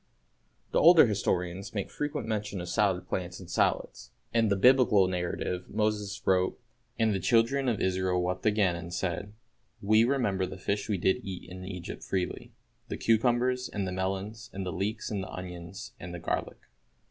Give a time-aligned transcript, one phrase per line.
[0.71, 4.09] The older historians make frequent mention of salad plants and salads.
[4.33, 6.59] In the biblical narrative Moses wrote:
[6.97, 9.31] "And the children of Israel wept again and said,
[9.79, 12.51] We remember the fish which we did eat in Egypt freely;
[12.87, 16.61] the cucumbers, and the melons, and the leeks, and the onions, and the garlick."